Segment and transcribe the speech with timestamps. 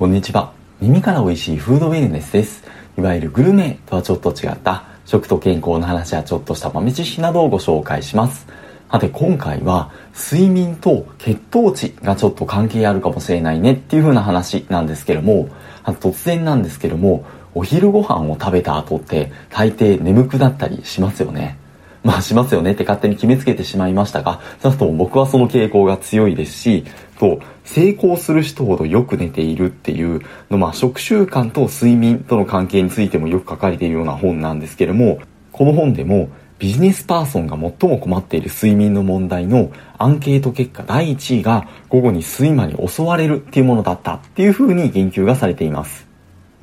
[0.00, 0.54] こんにちは。
[0.80, 2.64] 耳から美味しいフードウェルネスです。
[2.96, 8.46] いわゆるグルメとはちょっと違った食と健康の話やちょっとした豆知識などをご紹介します。
[8.90, 15.50] さて今回は睡眠と血糖値がちょっと関係あるかもしれないねっていう風な話なんですけども、
[15.84, 21.58] 突然なんですけども、お昼ご飯を食べた後って大抵眠くなったりしますよね。
[22.02, 26.84] まあしますよねって勝手に決めつけてしまいましたが、少なくとも僕はその傾向が強いですし、
[27.18, 35.20] と、成功する人ほどよく寝ているっていうの、まあ食習慣と睡眠との関係についてもよく書かれているような本なんですけれども、
[35.52, 46.06] この本でもビジネスパーソンが最も困っている睡眠の問題のアンケート結果第1位が午後に睡魔に襲われるっていうものだったっていう風に言及がされています。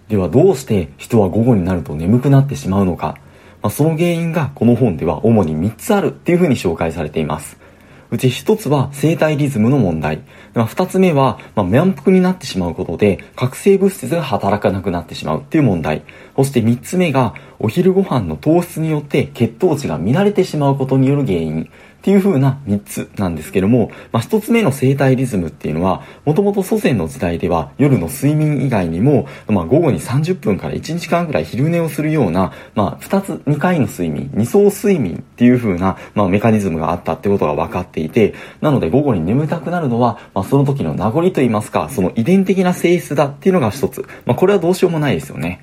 [0.07, 3.17] ではどうして人は午後になると眠くなってしまうのか
[3.61, 7.57] まあ、その原因がこの本では主に3つあるっていうふうに紹介されています。
[8.09, 10.21] うち1つは生体リズムの問題。
[10.53, 16.03] まあ、2つ目は、まあ、満腹になってしまうことで、覚醒物質が働かなくなってしまうっていう問題。
[16.35, 21.69] そして3つ目が、お昼ご飯の糖質によって血糖値が乱れてしまうことによる原因。
[21.97, 44.05] っていう風な3つなんですけども、まあ、1つ目の生体リズムっていうのは、もともと祖先の時代では夜の睡眠以外にも、まあ、午後に30分から1時間ぐらい昼寝をするような、まあ、2つ、2回の睡眠、2層睡眠っていう風な、まあ、メカニズムがあったってことが分かっていて、なので午後に眠たくなるのは、まあ、その時の名残といいますか、その遺伝的な性質だっていうのが1つ。
[44.25, 45.61] まあ、これはどうしようもないですよね。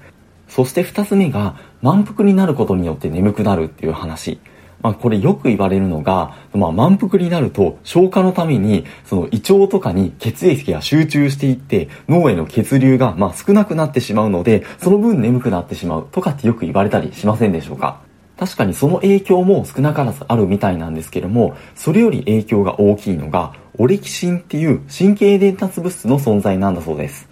[0.48, 4.38] そして2つ目が、満腹になることによって眠くなるっていう話。
[4.84, 18.02] まあ、これよく言われるのが、まあ、満腹になると消化のために、その胃腸とかに血液が集中していって、脳への血流がまあ少なくなってしまうので、その分眠くなってしまうとかってよく言われたりしませんでしょうか？
[18.36, 27.26] 確かにその影響も少なからずあるみたいなんですけども、それより影響が大きいのが、オレキシンっていう神経伝達物質の存在なんだそうです。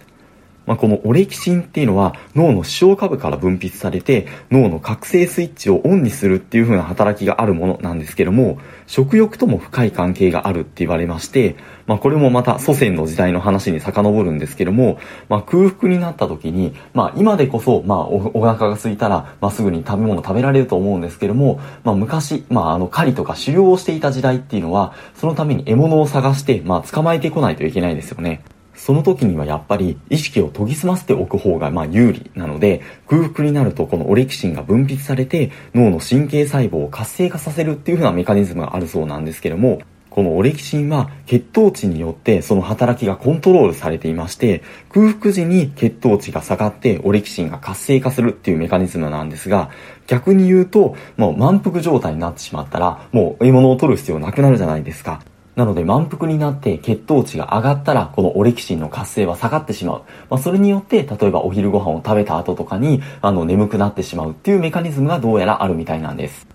[0.65, 28.43] まあ、このオレキシンっていうのは脳の視床下部から分泌されて脳の覚醒スイッチをオンにするっていう風な働きがあるものなんですけども食欲とも深い関係があるって言われまして、まあ、これもまた祖先の時代の話に遡るんですけども、まあ、空腹になった時に、まあ、今でこそ、まあお、お腹が空いたら、まあ、すぐに食べ物食べられると思うんですけども、まあ、昔、まあ、あの狩りとか狩猟をしていた時代っていうのはそのために獲物を探して、まあ、捕まえてこないといけないですよね。
[28.85, 39.79] その時にはやっぱり意識を研ぎ澄ませておく方がまあ有利なので、空腹になるとこのオレキシンが分泌されて脳の神経細胞を活性化させるっていう風なメカニズムがあるそうなんですけども、
[40.09, 49.71] このオレキシンは血糖値によってその働きがコントロールされていまして、空腹時に血糖値が下がってオレキシンが活性化するっていうメカニズムなんですが、
[50.07, 55.21] 逆に言うと、もう満腹状態になってしまったら、もう獲物を取る必要なくなるじゃないですか。
[55.55, 60.01] なので満腹になって血糖値が上がったら、このオレキシンの活性は下がってしまう。
[60.29, 66.52] まあ、それによって、例えばお昼ご飯を食べた後とかに、あの、眠くなってしまうっていうメカニズムがどうやらあるみたいなんです。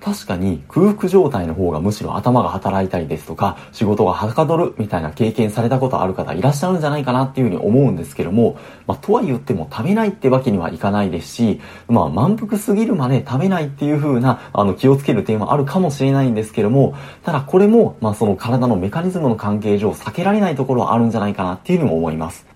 [0.00, 22.49] 確かに空腹状態の方がむしろ頭が働いたりですとか仕事がはかどるみたいな経験されたことある方いらっしゃるんじゃないかなっていうふうに思うんですけども、まあ、とは言っても食べないってわけにはいかないですし、まあ、満腹すぎるまで食べないっていう風なあの気をつける点はあるかもしれないんですけどもただこれも、まあ、その体のメカニズムの関係上避けられないところはあるんじゃないかなっていうふうにも思います。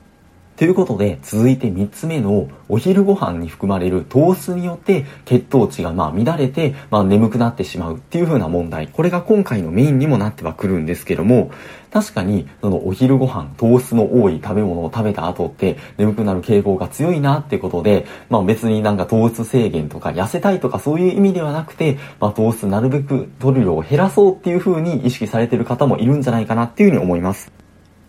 [0.56, 8.86] ということで、続いて3つ目のお昼ご飯に含まれる糖質によって血糖値がまあ乱れて、まあ眠くなってしまうっていう風な問題。
[8.86, 11.50] これが今回のメインにもなってはくるんですけども、
[11.92, 27.50] 確かにそのお昼ご飯、糖質の多い食べ物を食べた後って眠くなる傾向が強いなってことで、まあ別になんか糖質制限とか痩せたいとかそういう意味ではなくて、まあ糖質なるべく取る量を減らそうっていう風に意識されてる方もいるんじゃないかなっていう風に思います。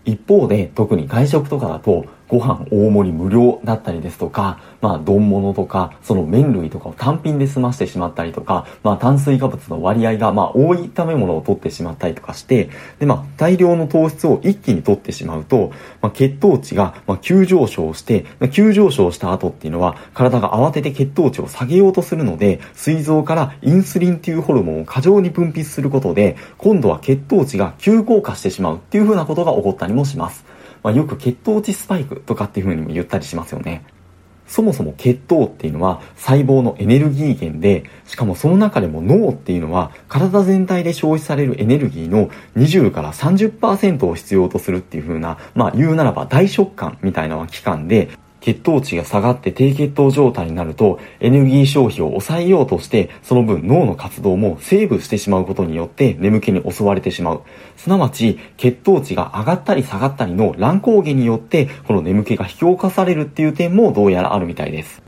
[0.05, 12.69] 一方で特に外食とかだとご飯大盛り無料だったりですとか、まあ、丼物とか、その麺類とかを単品で済ましてしまったりとか、まあ、炭水化物の割合が、まあ、多い食べ物を取ってしまったりとかして、
[12.99, 15.71] で、まあ、大量の糖質を一気に取ってしまうと、
[16.01, 30.54] まあ、血糖値が、まあ、急上昇して、急上昇した後っていうのは、体が慌てて血糖値を下げようとするので、膵臓からインスリンっていうホルモンを過剰に分泌することで、今度は血糖値が急降下してしまうっていう風なことが起こったりもします。
[30.85, 33.83] まあ、よく血糖値スパイクとかっていう風にも言ったりしますよね。
[34.45, 48.11] そもそも血糖っていうのは細胞のエネルギー源で、しかもその中でも脳っていうのは体全体で消費されるエネルギーの20から30%を必要とするっていう風な、まあ言うならば大食感みたいな期間で、
[48.45, 57.41] 血糖値が下がって低血糖状態になるとエネルギー消費を抑えようとしてその分脳の活動もセーブしてしまうことによって眠気に襲われてしまう。
[57.75, 65.04] すなわち血糖値が上がったり下がったりの乱高下によってこの眠気が引き起こされるっていう点もどうやらあるみたいです。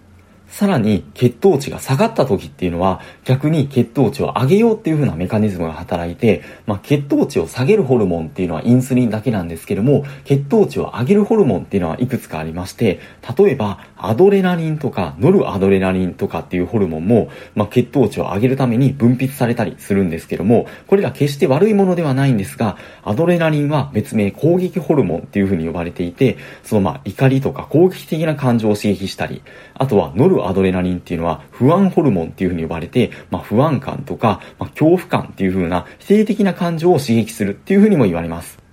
[0.48, 13.00] さらに血糖値が下がった時っていうのは逆に血糖値を上げようっていう風なメカニズムが働いて、まあ、血糖値を下げるホルモンっていうのはインスリンだけなんですけども血糖値を上げるホルモンっていうのはいくつかありまして
[13.38, 29.42] 例えばアドレナリンとかノルアドレナリンとかっていうホルモンも、まあ、血糖値を上げるために分泌されたりするんですけどもこれら決して悪いものではないんですがアドレナリンは別名攻撃ホルモンっていう風に呼ばれていてそのまあ怒りとか攻撃的な感情を刺激したり
[29.74, 38.68] あとはノルアドレナリンっていうのは不安ホルモンっていう風に呼ばれて、まあ、不安感とか、まあ、恐怖感っていう風な否定的な感情を刺激するっていう風にも言われます。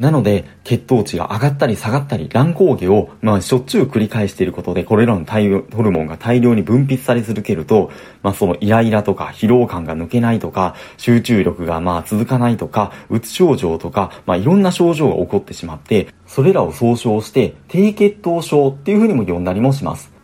[0.00, 7.90] なので、血糖値が上がったり下がったり、乱高下を、まあ、しょっちゅう繰り返していることで、これらの体ホルモンが大量に分泌され続けると、
[8.22, 20.19] まあ、そのイライラとか疲労感が抜けないとか、集中力がまあ続かないとか、うつ症状とか、まあ、いろんな症状が起こってしまって、それらを総称して、低血糖症っていうふうにも呼んだりもします。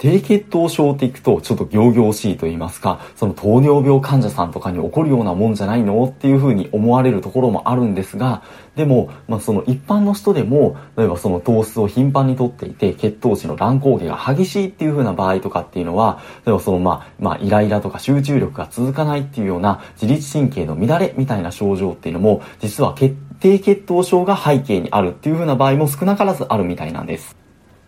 [0.00, 8.42] 低血糖症っていくとちょっと行々しいと言いますか、その糖尿病患者さんとかに起こるようなもんじゃないのっていうふうに思われるところもあるんですが、
[8.76, 27.36] でも、まあ、その一般の人でも、例えばその糖質を頻繁にとっていて、血糖値の乱高下が激しいっていう風な場合とかっていうのは、例えばそのまあ、まあ、イライラとか集中力が続かないっていうような自律神経の乱れみたいな症状っていうのも、実は低血糖症が背景にあるっていう風な場合も少なからずあるみたいなんです。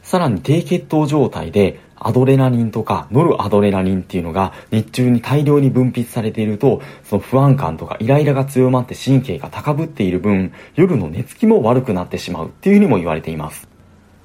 [0.03, 13.69] さらに低血糖状態でアドレナリンとかノルアドレナリンっていうのが日中に大量に分泌されていると、その不安感とかイライラが強まって神経が高ぶっている分、夜の寝つきも悪くなってしまうっていうふうにも言われています。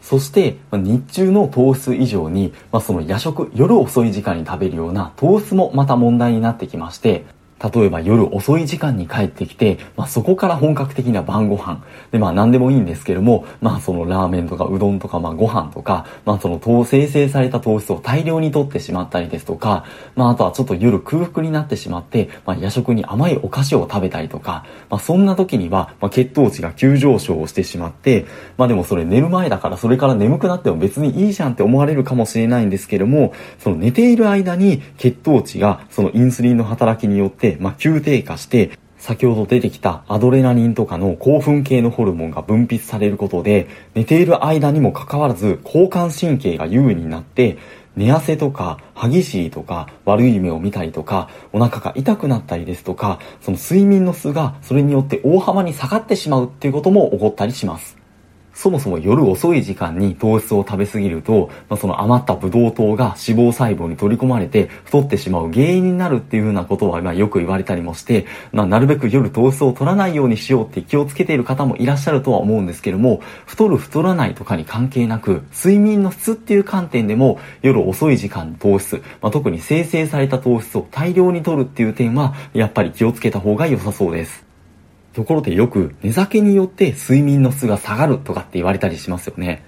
[0.02, 7.26] そして、日中の糖質以上に、まあ、その夜食、夜遅い時間に食べるような糖質もまた問題になってきまして、
[7.64, 11.84] 例えば夜遅い時間に帰ってきて、まあ、そこから本格的な晩ご飯。
[12.12, 28.26] で、まあ何でもいいんですけども、まあそのラーメンとかうどんとか、まあご飯とか、まあその糖生成された糖質を大量に取ってしまったりですとか、まああとはちょっと夜空腹になってしまって、まあ夜食に甘いお菓子を食べたりとか、まあそんな時には、まあ血糖値が急上昇をしてしまって、
[28.58, 47.58] まあでもそれ寝る前だからそれから眠くなっても別にいいじゃんって思われるかもしれないんですけども、その寝ている間に血糖値がそのインスリンの働きによって、まあ、急低下して、先ほど出てきたアドレナリンとかの興奮系のホルモンが分泌されることで、寝ている間にもかかわらず交感神経が優位になって、
[47.96, 57.97] 寝汗とか、激しいとか、悪い夢を見たりとか、お腹が痛くなったりですとか、その睡眠の質がそれによって大幅に下がってしまうっていうことも起こったりします。
[58.58, 84.47] そもそも夜遅い時間に糖質を食べ過ぎると、まあ、その余ったブドウ糖が脂肪細胞に取り込まれて太ってしまう原因になるっていうふうなことは、まあ、よく言われたりもして、まあ、なるべく夜糖質を取らないようにしようって気をつけている方もいらっしゃるとは思うんですけども、太る太らないとかに関係なく、睡眠の質っていう観点でも夜遅い時間糖質、まあ、特に生成された糖質を大量に取るっていう点は、やっぱり気をつけた方が良さそうです。
[85.18, 89.64] ところでよく寝酒によって睡眠の質が下がるとかって言われたりしますよね。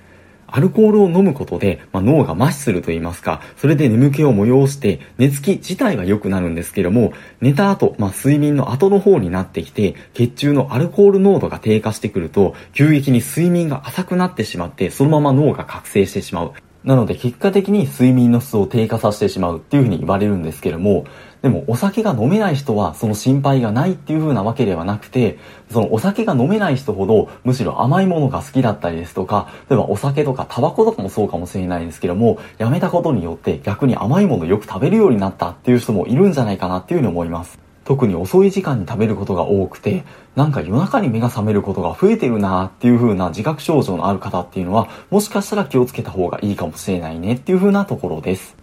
[0.46, 16.54] アルコールを飲むことで、まあ、脳が麻痺すると言いますか、それで眠気を催して寝つき自体は良くなるんですけども、寝た後、まあ、睡眠の後の方になってきて、血中のアルコール濃度が低下してくると、急激に睡眠が浅くなってしまって、そのまま脳が覚醒してしまう。
[16.84, 21.06] なので結果的に睡眠の質を低下させてしまうっていうふうに言われるんですけども、
[21.42, 25.40] でもお酒が飲めない人はその心配がないっていう風なわけではなくて、
[25.72, 37.58] そのお酒が飲めない人ほどむしろ甘いものが好きだったりですとか、例えばお酒とかタバコとかもそうかもしれないですけども、やめたことによって逆に甘いものよく食べるようになったっていう人もいるんじゃないかなっていうふうに思います。
[37.86, 40.04] 特に遅い時間に食べることが多くて、
[40.36, 48.56] なんか夜中に目が覚めることが増えてるなっていう風な自覚症状のある方っていうのは、もしかしたら気をつけた方がいいかもしれないねっていう風なところです。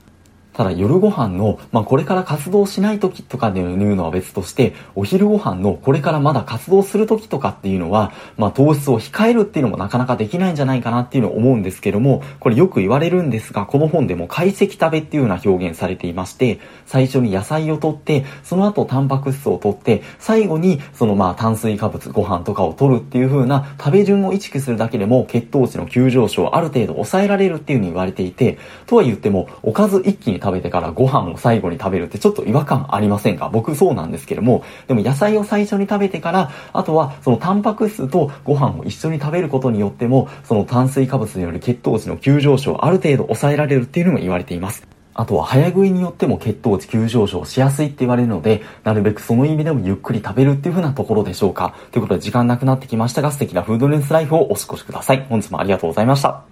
[0.56, 33.48] ただ夜ご飯の、まあ、これから活動しない時とかで言うのは別として、お昼ご飯のこれからまだ活動する時とかっていうのは、まあ、糖質を控えるっていうのもなかなかできないんじゃないかなっていうのを思うんですけども、これよく言われるんですが、この本でも解析食べっていうような表現されていまして、最初に野菜をとって、その後タンパク質をとって、最後にそのまあ炭水化物、ご飯とかを取るっていう風な食べ順を意識するだけでも血糖値の急上昇をある程度抑えられるっていう風に言われていて、とは言っても、おかず一気に食べてからご飯を最後に食べるってちょっと違和感ありませんか？
[33.48, 44.86] 僕そうなんですけども、でも野菜を最初に食べてから、あとはそのタンパク質とご飯を一緒に食べることによっても、その炭水化物による血糖値の急上昇をある程度抑えられるっていうのも言われています。
[45.18, 51.74] あとは早食いによっても血糖値急上昇しやすいって言われるので、なるべくその意味でもゆっくり食べるっていう風なところでしょうか？
[51.90, 55.26] ということで時間なくなってきましたが、素敵なフードレンスライフをお過ごしください。
[55.28, 56.46] 本日もありがとうございました。